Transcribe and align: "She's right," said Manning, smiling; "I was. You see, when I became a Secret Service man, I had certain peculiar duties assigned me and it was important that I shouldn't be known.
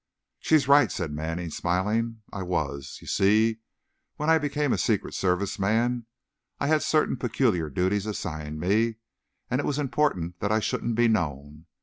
"She's 0.39 0.67
right," 0.67 0.91
said 0.91 1.11
Manning, 1.11 1.51
smiling; 1.51 2.23
"I 2.33 2.41
was. 2.41 2.97
You 3.01 3.07
see, 3.07 3.59
when 4.15 4.31
I 4.31 4.39
became 4.39 4.73
a 4.73 4.77
Secret 4.79 5.13
Service 5.13 5.59
man, 5.59 6.07
I 6.59 6.65
had 6.65 6.81
certain 6.81 7.17
peculiar 7.17 7.69
duties 7.69 8.07
assigned 8.07 8.59
me 8.59 8.95
and 9.51 9.59
it 9.61 9.65
was 9.67 9.77
important 9.77 10.39
that 10.39 10.51
I 10.51 10.59
shouldn't 10.59 10.95
be 10.95 11.07
known. 11.07 11.67